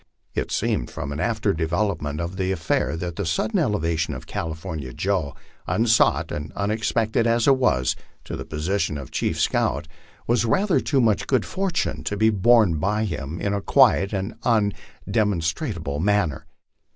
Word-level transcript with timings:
It 0.33 0.51
seemed, 0.51 0.89
from 0.89 1.11
an 1.11 1.19
after 1.19 1.53
development 1.53 2.19
of 2.19 2.35
the 2.35 2.51
affair, 2.51 2.97
that 2.97 3.17
the 3.17 3.23
sudden 3.23 3.59
elevation 3.59 4.15
of 4.15 4.25
California 4.25 4.93
Joe, 4.93 5.35
unsought 5.67 6.31
and 6.31 6.51
unexpected 6.53 7.27
as 7.27 7.45
it 7.47 7.55
was, 7.57 7.95
to 8.23 8.35
the 8.35 8.43
position 8.43 8.97
of 8.97 9.11
chief 9.11 9.39
scout, 9.39 9.87
was 10.25 10.43
rather 10.43 10.79
too 10.79 11.01
much 11.01 11.27
good 11.27 11.45
fortune 11.45 12.03
to 12.05 12.17
be 12.17 12.31
borne 12.31 12.79
by 12.79 13.05
him 13.05 13.39
in 13.39 13.53
a 13.53 13.61
quiet 13.61 14.11
or 14.11 14.33
undemonstrative 14.43 15.87
manner. 16.01 16.47